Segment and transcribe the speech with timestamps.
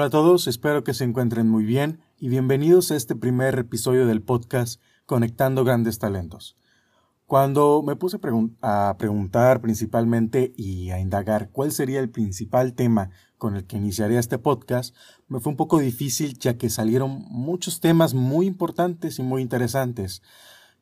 [0.00, 4.06] Hola a todos, espero que se encuentren muy bien y bienvenidos a este primer episodio
[4.06, 6.56] del podcast Conectando Grandes Talentos.
[7.26, 8.18] Cuando me puse
[8.62, 14.18] a, preguntar principalmente y a indagar cuál sería el principal tema con el que iniciaría
[14.18, 14.96] este podcast,
[15.28, 20.22] me fue un poco difícil ya que salieron muchos temas muy importantes y muy interesantes.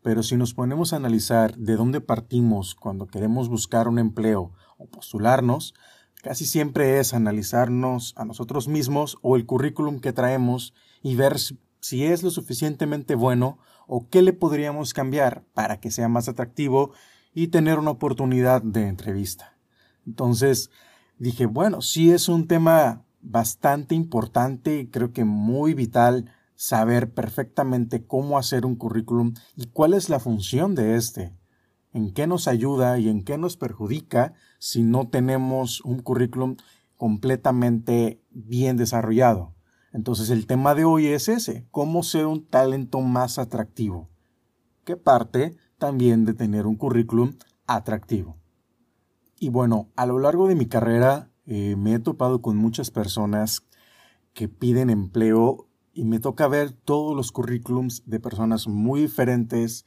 [0.00, 4.86] Pero si nos ponemos a analizar de dónde partimos cuando queremos buscar un empleo o
[4.86, 5.74] postularnos,
[6.22, 11.36] casi siempre es analizarnos a nosotros mismos o el currículum que traemos y ver
[11.80, 16.92] si es lo suficientemente bueno o qué le podríamos cambiar para que sea más atractivo
[17.34, 19.56] y tener una oportunidad de entrevista.
[20.06, 20.70] Entonces
[21.18, 28.04] dije, bueno, sí es un tema bastante importante y creo que muy vital saber perfectamente
[28.04, 31.37] cómo hacer un currículum y cuál es la función de este
[31.92, 36.56] en qué nos ayuda y en qué nos perjudica si no tenemos un currículum
[36.96, 39.54] completamente bien desarrollado.
[39.92, 44.10] Entonces el tema de hoy es ese, cómo ser un talento más atractivo,
[44.84, 47.34] que parte también de tener un currículum
[47.66, 48.36] atractivo.
[49.40, 53.66] Y bueno, a lo largo de mi carrera eh, me he topado con muchas personas
[54.34, 59.86] que piden empleo y me toca ver todos los currículums de personas muy diferentes,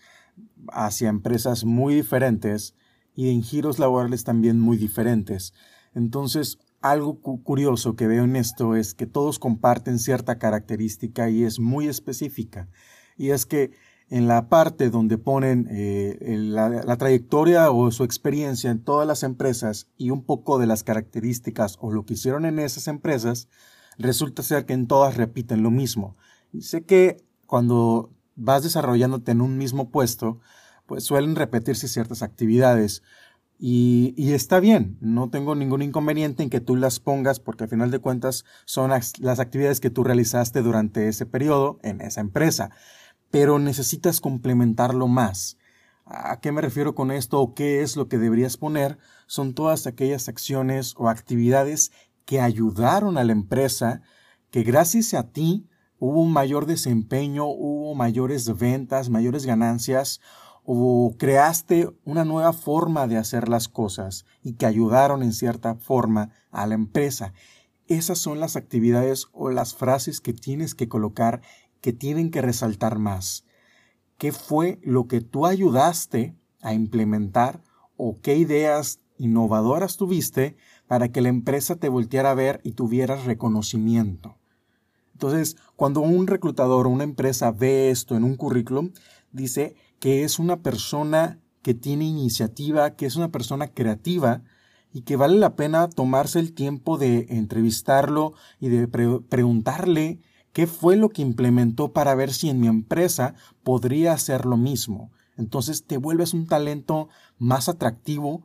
[0.71, 2.75] hacia empresas muy diferentes
[3.15, 5.53] y en giros laborales también muy diferentes.
[5.93, 11.59] Entonces, algo curioso que veo en esto es que todos comparten cierta característica y es
[11.59, 12.69] muy específica.
[13.17, 13.71] Y es que
[14.09, 19.23] en la parte donde ponen eh, la, la, trayectoria o su experiencia en todas las
[19.23, 23.47] empresas y un poco de las características o lo que hicieron en esas empresas,
[23.97, 26.17] resulta ser que en todas repiten lo mismo.
[26.51, 30.39] Y sé que cuando vas desarrollándote en un mismo puesto,
[30.85, 33.03] pues suelen repetirse ciertas actividades.
[33.63, 37.91] Y, está bien, no tengo ningún inconveniente en que tú las pongas porque al final
[37.91, 42.71] de cuentas son las actividades que tú realizaste durante ese periodo en esa empresa,
[43.29, 45.59] pero necesitas complementarlo más.
[46.05, 48.97] ¿A qué me refiero con esto o qué es lo que deberías poner?
[49.27, 51.91] Son todas aquellas acciones o actividades
[52.25, 54.01] que ayudaron a la empresa,
[54.49, 55.69] que gracias a ti
[56.01, 60.19] hubo un mayor desempeño, hubo mayores ventas, mayores ganancias,
[60.63, 66.31] o creaste una nueva forma de hacer las cosas y que ayudaron en cierta forma
[66.49, 67.33] a la empresa.
[67.85, 71.41] Esas son las actividades o las frases que tienes que colocar
[71.81, 73.45] que tienen que resaltar más.
[74.17, 77.61] ¿Qué fue lo que tú ayudaste a implementar
[77.95, 80.57] o qué ideas innovadoras tuviste
[80.87, 84.40] para que la empresa te volteara a ver y tuvieras reconocimiento?
[85.21, 88.91] Entonces, cuando un reclutador o una empresa ve esto en un currículum,
[89.31, 94.41] dice que es una persona que tiene iniciativa, que es una persona creativa
[94.91, 100.21] y que vale la pena tomarse el tiempo de entrevistarlo y de preguntarle
[100.53, 105.11] qué fue lo que implementó para ver si en mi empresa podría hacer lo mismo.
[105.37, 108.41] Entonces te vuelves un talento más atractivo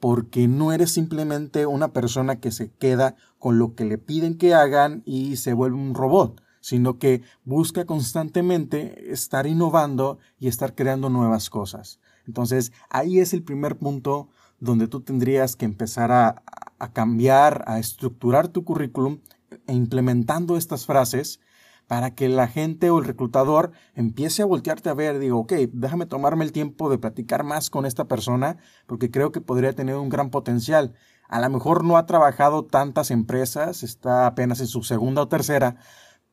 [0.00, 4.54] porque no eres simplemente una persona que se queda con lo que le piden que
[4.54, 11.10] hagan y se vuelve un robot, sino que busca constantemente estar innovando y estar creando
[11.10, 12.00] nuevas cosas.
[12.26, 16.42] Entonces, ahí es el primer punto donde tú tendrías que empezar a,
[16.78, 19.20] a cambiar, a estructurar tu currículum
[19.66, 21.40] e implementando estas frases
[21.90, 26.06] para que la gente o el reclutador empiece a voltearte a ver, digo, ok, déjame
[26.06, 30.08] tomarme el tiempo de platicar más con esta persona porque creo que podría tener un
[30.08, 30.94] gran potencial.
[31.28, 35.78] A lo mejor no ha trabajado tantas empresas, está apenas en su segunda o tercera,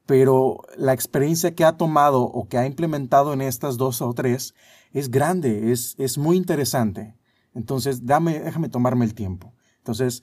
[0.06, 4.54] pero la experiencia que ha tomado o que ha implementado en estas dos o tres
[4.94, 7.16] es grande, es, es muy interesante.
[7.56, 9.56] Entonces, dame, déjame tomarme el tiempo.
[9.80, 10.22] Entonces,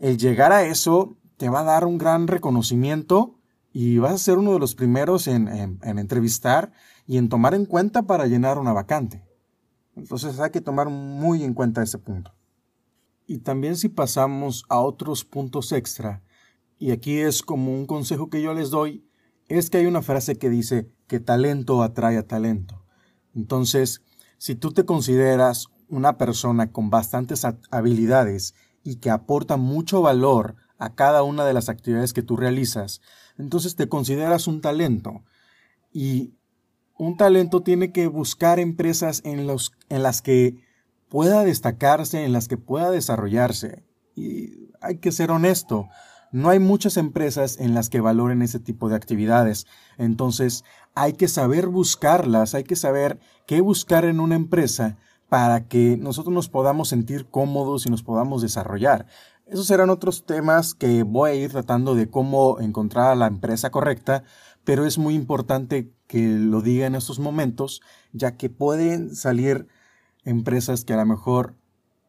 [0.00, 3.38] el llegar a eso te va a dar un gran reconocimiento
[3.72, 5.48] y vas a ser uno de los primeros en,
[5.82, 6.72] entrevistar
[7.06, 9.24] y en tomar en cuenta para llenar una vacante.
[9.96, 12.34] Entonces hay que tomar muy en cuenta ese punto.
[13.26, 16.22] Y también si pasamos a otros puntos extra,
[16.78, 19.06] y aquí es como un consejo que yo les doy,
[19.48, 22.84] es que hay una frase que dice que talento atrae a talento.
[23.34, 24.02] Entonces,
[24.38, 30.94] si tú te consideras una persona con bastantes habilidades y que aporta mucho valor a
[30.94, 33.00] cada una de las actividades que tú realizas,
[33.38, 35.22] entonces te consideras un talento.
[35.92, 36.34] Y
[36.96, 40.56] un talento tiene que buscar empresas en, los, en las que
[41.08, 43.84] pueda destacarse, en las que pueda desarrollarse.
[44.14, 45.88] Y hay que ser honesto,
[46.32, 49.66] no hay muchas empresas en las que valoren ese tipo de actividades.
[49.98, 50.64] Entonces
[50.94, 54.96] hay que saber buscarlas, hay que saber qué buscar en una empresa
[55.28, 59.06] para que nosotros nos podamos sentir cómodos y nos podamos desarrollar.
[59.52, 63.68] Esos serán otros temas que voy a ir tratando de cómo encontrar a la empresa
[63.68, 64.24] correcta,
[64.64, 67.82] pero es muy importante que lo diga en estos momentos,
[68.14, 69.68] ya que pueden salir
[70.24, 71.54] empresas que a lo mejor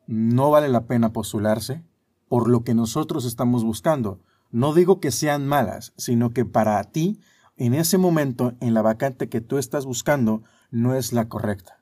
[0.08, 1.84] no vale la pena postularse
[2.30, 4.22] por lo que nosotros estamos buscando.
[4.50, 7.20] No digo que sean malas, sino que para ti,
[7.58, 11.82] en ese momento, en la vacante que tú estás buscando, no es la correcta.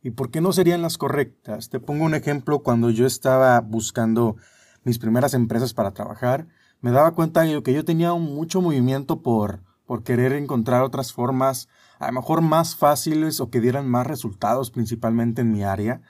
[0.00, 1.70] ¿Y por qué no serían las correctas?
[1.70, 4.36] Te pongo un ejemplo cuando yo estaba buscando
[4.84, 6.46] mis primeras empresas para trabajar,
[6.80, 11.68] me daba cuenta de que yo tenía mucho movimiento por, por querer encontrar otras formas,
[11.98, 16.02] a lo mejor más fáciles o que dieran más resultados, principalmente en mi área.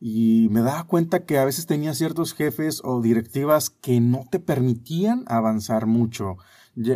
[0.00, 4.40] Y me daba cuenta que a veces tenía ciertos jefes o directivas que no te
[4.40, 6.36] permitían avanzar mucho.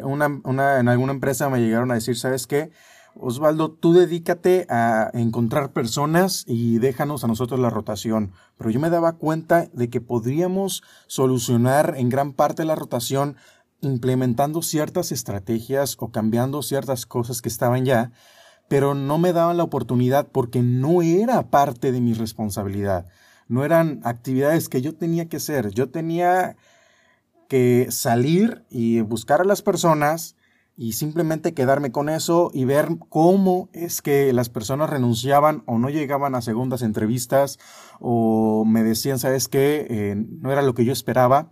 [0.02, 2.72] Una, una, en alguna empresa me llegaron a decir, ¿sabes qué?
[3.20, 8.32] Osvaldo, tú dedícate a encontrar personas y déjanos a nosotros la rotación.
[8.56, 13.36] Pero yo me daba cuenta de que podríamos solucionar en gran parte la rotación
[13.80, 18.12] implementando ciertas estrategias o cambiando ciertas cosas que estaban ya,
[18.68, 23.06] pero no me daban la oportunidad porque no era parte de mi responsabilidad.
[23.48, 25.70] No eran actividades que yo tenía que hacer.
[25.70, 26.56] Yo tenía
[27.48, 30.36] que salir y buscar a las personas,
[30.80, 35.90] y simplemente quedarme con eso y ver cómo es que las personas renunciaban o no
[35.90, 37.58] llegaban a segundas entrevistas
[37.98, 39.88] o me decían, ¿sabes qué?
[39.90, 41.50] Eh, no era lo que yo esperaba.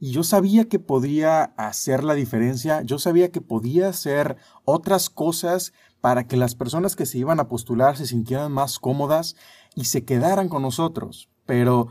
[0.00, 5.72] Y yo sabía que podía hacer la diferencia, yo sabía que podía hacer otras cosas
[6.00, 9.36] para que las personas que se iban a postular se sintieran más cómodas
[9.76, 11.28] y se quedaran con nosotros.
[11.46, 11.90] Pero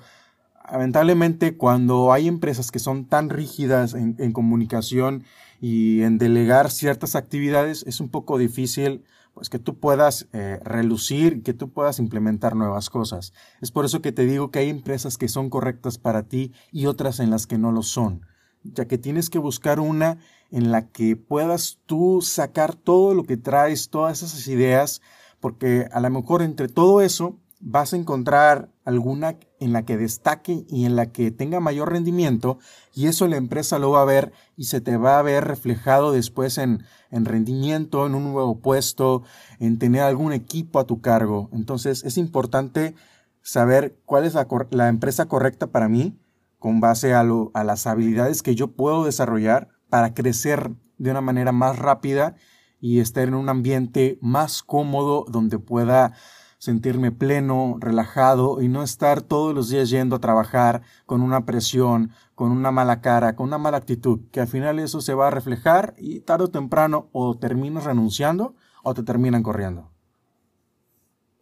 [0.70, 5.24] lamentablemente cuando hay empresas que son tan rígidas en, en comunicación
[5.60, 11.44] y en delegar ciertas actividades es un poco difícil pues que tú puedas eh, relucir,
[11.44, 13.34] que tú puedas implementar nuevas cosas.
[13.62, 16.88] Es por eso que te digo que hay empresas que son correctas para ti y
[16.88, 18.26] otras en las que no lo son,
[18.64, 20.18] ya que tienes que buscar una
[20.50, 25.04] en la que puedas tú sacar todo lo que traes, todas esas ideas,
[25.40, 30.66] porque a lo mejor entre todo eso vas a encontrar alguna en la que destaque
[30.70, 32.60] y en la que tenga mayor rendimiento
[32.94, 36.12] y eso la empresa lo va a ver y se te va a ver reflejado
[36.12, 39.24] después en, en rendimiento, en un nuevo puesto,
[39.60, 41.50] en tener algún equipo a tu cargo.
[41.54, 42.96] Entonces es importante
[43.42, 46.20] saber cuál es la, la empresa correcta para mí
[46.60, 51.22] con base a, lo, a las habilidades que yo puedo desarrollar para crecer de una
[51.22, 52.36] manera más rápida
[52.80, 56.14] y estar en un ambiente más cómodo donde pueda
[56.58, 62.12] sentirme pleno, relajado y no estar todos los días yendo a trabajar con una presión,
[62.36, 65.32] con una mala cara, con una mala actitud, que al final eso se va a
[65.32, 69.92] reflejar y tarde o temprano o terminas renunciando o te terminan corriendo.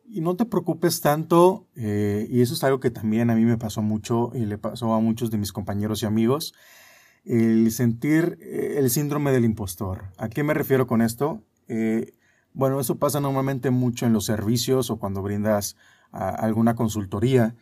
[0.08, 3.58] Y no te preocupes tanto, eh, y eso es algo que también a mí me
[3.58, 6.54] pasó mucho y le pasó a muchos de mis compañeros y amigos,
[7.24, 10.06] el sentir eh, el síndrome del impostor.
[10.18, 11.42] ¿A qué me refiero con esto?
[11.68, 12.14] Eh,
[12.56, 15.76] bueno, eso pasa normalmente mucho en los servicios o cuando brindas
[16.12, 17.56] alguna consultoría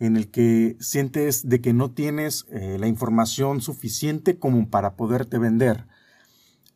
[0.00, 5.38] en el que sientes de que no tienes eh, la información suficiente como para poderte
[5.38, 5.86] vender.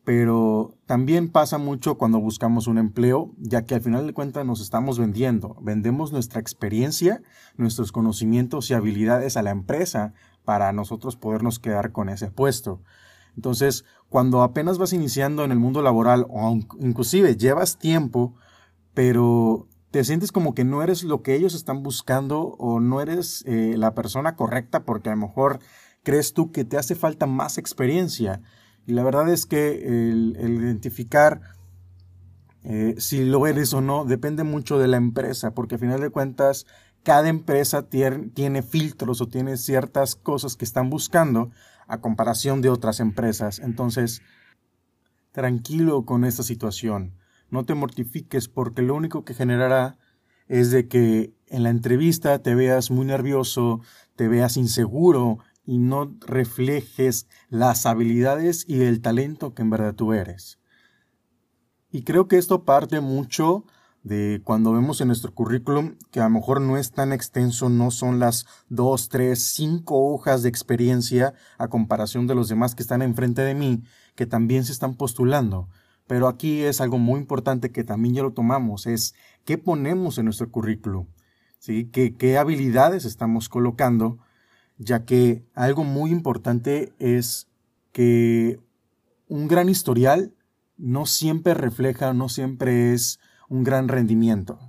[0.05, 4.61] Pero también pasa mucho cuando buscamos un empleo, ya que al final de cuentas nos
[4.61, 5.57] estamos vendiendo.
[5.59, 7.23] Vendemos nuestra experiencia,
[7.57, 10.13] nuestros conocimientos y habilidades a la empresa
[10.45, 12.83] para nosotros podernos quedar con ese puesto.
[13.35, 18.35] Entonces, cuando apenas vas iniciando en el mundo laboral o inclusive llevas tiempo,
[18.93, 23.43] pero te sientes como que no eres lo que ellos están buscando o no eres
[23.45, 25.59] eh, la persona correcta porque a lo mejor
[26.03, 28.41] crees tú que te hace falta más experiencia.
[28.85, 31.41] Y la verdad es que el, identificar
[32.63, 36.09] eh, si lo eres o no depende mucho de la empresa, porque a final de
[36.09, 36.65] cuentas
[37.03, 41.51] cada empresa tiene filtros o tiene ciertas cosas que están buscando
[41.87, 43.59] a comparación de otras empresas.
[43.59, 44.21] Entonces,
[45.31, 47.17] tranquilo con esta situación.
[47.49, 49.97] No te mortifiques porque lo único que generará
[50.47, 53.81] es de que en la entrevista te veas muy nervioso,
[54.15, 60.13] te veas inseguro y no reflejes las habilidades y el talento que en verdad tú
[60.13, 60.59] eres.
[61.91, 63.65] Y creo que esto parte mucho
[64.05, 67.89] de cuando vemos en nuestro currículum que a lo mejor no es tan extenso, no
[67.89, 73.01] son las dos, tres, cinco hojas de experiencia a comparación de los demás que están
[73.01, 73.83] enfrente de mí,
[74.13, 75.69] que también se están postulando.
[76.05, 80.25] Pero aquí es algo muy importante que también ya lo tomamos, es qué ponemos en
[80.25, 81.07] nuestro currículum,
[81.57, 81.89] ¿sí?
[81.91, 84.19] ¿Qué, qué habilidades estamos colocando,
[84.77, 87.47] ya que algo muy importante es
[87.91, 88.59] que
[89.27, 90.31] un gran historial
[90.77, 94.59] no siempre refleja, no siempre es un gran rendimiento.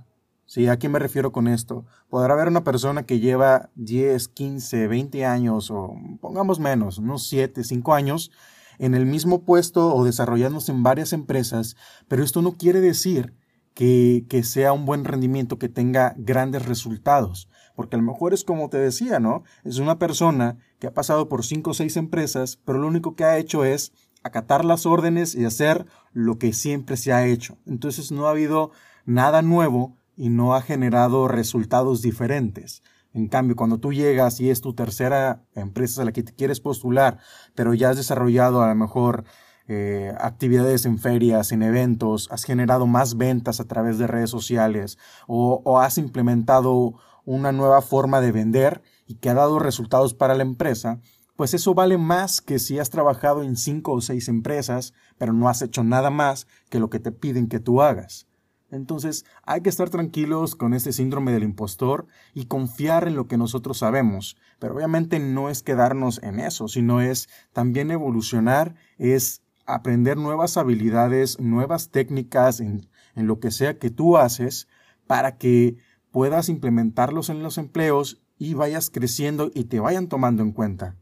[0.45, 0.67] ¿Sí?
[0.67, 1.85] ¿A qué me refiero con esto?
[2.09, 7.65] Podrá haber una persona que lleva 10, 15, 20 años o pongamos menos, unos 7,
[7.65, 8.31] 5 años
[8.79, 11.75] en el mismo puesto o desarrollándose en varias empresas,
[12.07, 13.33] pero esto no quiere decir
[13.73, 17.49] que, que, sea un buen rendimiento, que tenga grandes resultados.
[17.75, 19.43] Porque a lo mejor es como te decía, ¿no?
[19.63, 23.23] Es una persona que ha pasado por cinco o seis empresas, pero lo único que
[23.23, 23.91] ha hecho es
[24.23, 25.85] acatar las órdenes y hacer
[26.17, 27.59] lo que siempre se ha hecho.
[27.67, 28.71] Entonces no ha habido
[29.05, 32.81] nada nuevo y no ha generado resultados diferentes.
[33.13, 36.59] En cambio, cuando tú llegas y es tu tercera empresa a la que te quieres
[36.59, 37.19] postular,
[37.53, 39.25] pero ya has desarrollado a lo mejor
[39.67, 44.97] eh, actividades en ferias, en eventos, has generado más ventas a través de redes sociales
[45.27, 46.95] o, o has implementado
[47.25, 50.99] una nueva forma de vender y que ha dado resultados para la empresa,
[51.37, 55.49] pues eso vale más que si has trabajado en cinco o seis empresas, pero no
[55.49, 58.27] has hecho nada más que lo que te piden que tú hagas.
[58.69, 63.37] Entonces hay que estar tranquilos con este síndrome del impostor y confiar en lo que
[63.37, 64.37] nosotros sabemos.
[64.59, 71.39] Pero obviamente no es quedarnos en eso, sino es también evolucionar, es aprender nuevas habilidades,
[71.39, 74.67] nuevas técnicas en, en lo que sea que tú haces
[75.07, 75.77] para que
[76.11, 80.95] puedas implementarlos en los empleos y vayas creciendo y te vayan tomando en cuenta.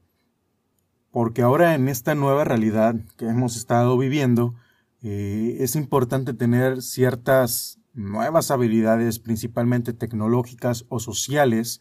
[1.15, 4.53] Porque ahora en esta nueva realidad que hemos estado viviendo,
[5.01, 11.79] eh, es importante tener ciertas nuevas habilidades, principalmente tecnológicas o sociales,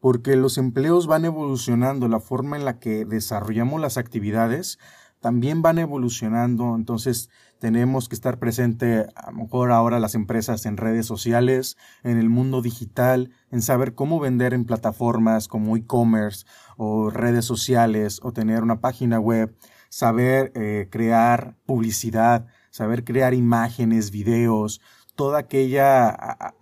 [0.00, 4.78] porque los empleos van evolucionando, la forma en la que desarrollamos las actividades
[5.20, 7.28] también van evolucionando, entonces
[7.62, 12.28] tenemos que estar presente a lo mejor ahora las empresas en redes sociales, en el
[12.28, 16.44] mundo digital, en saber cómo vender en plataformas como e-commerce
[16.76, 19.56] o redes sociales o tener una página web,
[19.90, 24.80] saber eh, crear publicidad, saber crear imágenes, videos,
[25.14, 26.08] toda aquella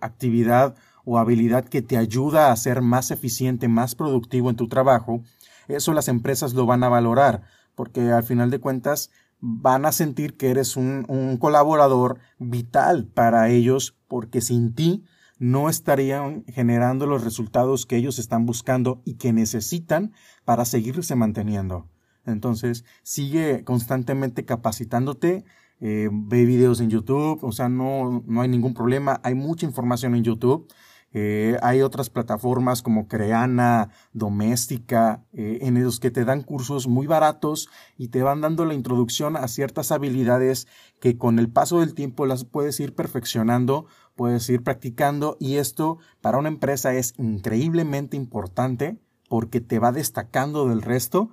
[0.01, 5.23] actividad o habilidad que te ayuda a ser más eficiente, más productivo en tu trabajo,
[5.67, 7.41] eso las empresas lo van a valorar
[7.73, 9.09] porque al final de cuentas
[9.41, 15.03] van a sentir que eres un, colaborador vital para ellos, porque sin ti
[15.39, 20.13] no estarían generando los resultados que ellos están buscando y que necesitan
[20.45, 21.89] para seguirse manteniendo.
[22.25, 25.43] Entonces, sigue constantemente capacitándote,
[25.79, 30.13] eh, ve videos en YouTube, o sea, no, no hay ningún problema, hay mucha información
[30.13, 30.67] en YouTube
[31.13, 37.05] eh, hay otras plataformas como Creana, Doméstica, eh, en los que te dan cursos muy
[37.05, 40.67] baratos y te van dando la introducción a ciertas habilidades
[41.01, 45.97] que con el paso del tiempo las puedes ir perfeccionando, puedes ir practicando y esto
[46.21, 51.31] para una empresa es increíblemente importante porque te va destacando del resto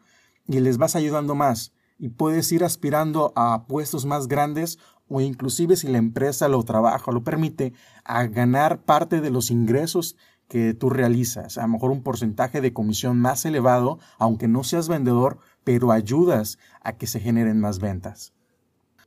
[0.49, 4.79] y les vas ayudando más y puedes ir aspirando a puestos más grandes
[5.09, 7.73] o inclusive si la empresa lo trabaja lo permite,
[8.05, 10.17] a ganar parte de los ingresos
[10.49, 14.89] que tú realizas, a lo mejor un porcentaje de comisión más elevado, aunque no seas
[14.89, 18.33] vendedor, pero ayudas a que se generen más ventas.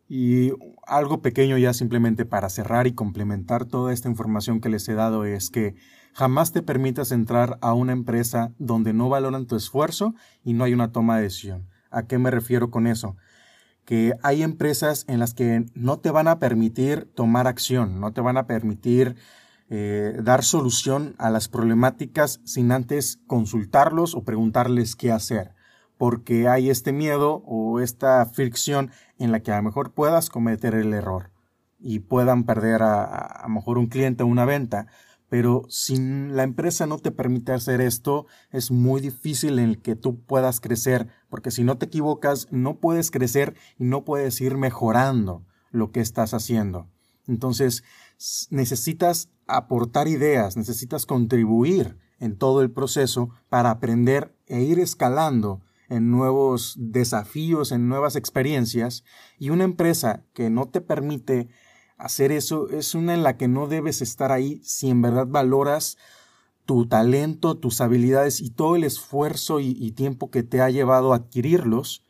[0.08, 0.52] Y
[0.86, 5.24] algo pequeño ya simplemente para cerrar y complementar toda esta información que les he dado
[5.24, 5.76] es que
[6.14, 10.74] jamás te permitas entrar a una empresa donde no valoran tu esfuerzo y no hay
[10.74, 11.71] una toma de decisión.
[11.92, 13.16] ¿A qué me refiero con eso?
[13.86, 18.22] que hay empresas en las que no te van a permitir tomar acción, no te
[18.22, 19.16] van a permitir
[19.70, 25.56] eh, dar solución a las problemáticas sin antes consultarlos o preguntarles qué hacer,
[25.98, 30.76] porque hay este miedo o esta fricción en la que a lo mejor puedas cometer
[30.76, 31.32] el error
[31.80, 34.88] y puedan perder a, a, lo mejor un cliente o una venta
[35.32, 39.96] pero si la empresa no te permite hacer esto, es muy difícil en el que
[39.96, 44.58] tú puedas crecer, porque si no te equivocas, no puedes crecer y no puedes ir
[44.58, 46.90] mejorando lo que estás haciendo.
[47.30, 47.86] Entonces,
[48.50, 56.12] necesitas aportar ideas, necesitas contribuir en todo el proceso para aprender e ir escalando en
[56.12, 59.06] nuevos desafíos, en nuevas experiencias,
[59.40, 61.48] y una empresa que no te permite
[62.02, 65.98] hacer eso es una en la que no debes estar ahí si en verdad valoras
[66.66, 71.18] tu talento, tus habilidades y todo el esfuerzo y, tiempo que te ha llevado a
[71.18, 72.04] adquirirlos.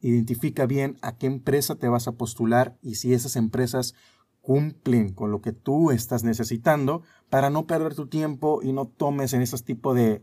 [0.00, 3.94] Identifica bien a qué empresa te vas a postular y si esas empresas
[4.40, 9.34] cumplen con lo que tú estás necesitando para no perder tu tiempo y no tomes
[9.34, 10.22] en esos tipos de,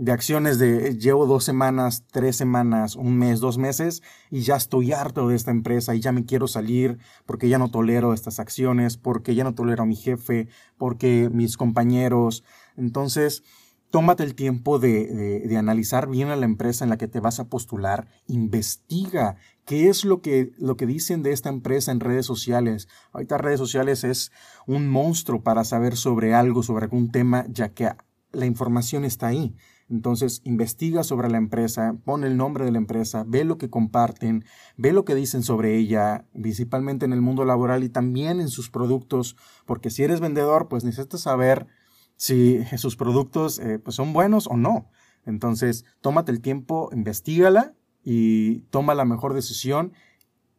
[0.00, 4.92] de acciones de llevo dos semanas, tres semanas, un mes, dos meses y ya estoy
[4.92, 8.96] harto de esta empresa y ya me quiero salir porque ya no tolero estas acciones,
[8.96, 12.44] porque ya no tolero a mi jefe, porque mis compañeros.
[12.78, 13.42] Entonces,
[13.90, 17.38] tómate el tiempo de, de, analizar bien a la empresa en la que te vas
[17.38, 22.24] a postular, investiga qué es lo que, lo que dicen de esta empresa en redes
[22.24, 22.88] sociales.
[23.12, 24.32] Ahorita redes sociales es
[24.66, 27.90] un monstruo para saber sobre algo, sobre algún tema, ya que
[28.32, 29.54] la información está ahí.
[29.90, 34.44] Entonces, investiga sobre la empresa, pon el nombre de la empresa, ve lo que comparten,
[34.76, 38.70] ve lo que dicen sobre ella, principalmente en el mundo laboral y también en sus
[38.70, 41.66] productos, porque si eres vendedor, pues necesitas saber
[42.14, 44.88] si sus productos eh, pues son buenos o no.
[45.26, 49.92] Entonces, tómate el tiempo, investigala y toma la mejor decisión.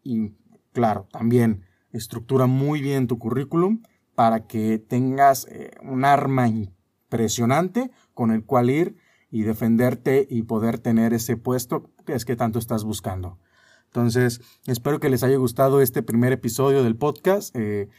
[0.04, 0.34] Y
[0.74, 3.82] claro, también estructura muy bien tu currículum
[4.14, 8.98] para que tengas eh, un arma impresionante con el cual ir
[9.32, 13.40] y defenderte y poder tener ese puesto que es que tanto estás buscando.
[13.86, 17.56] Entonces, espero que les haya gustado este primer episodio del podcast.
[17.58, 17.90] Eh,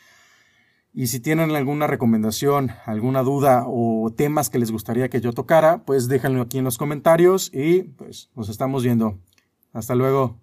[0.95, 5.85] y si tienen alguna recomendación, alguna duda o temas que les gustaría que yo tocara,
[5.85, 9.19] pues déjenlo aquí en los comentarios y pues nos estamos viendo.
[9.73, 10.39] Hasta luego.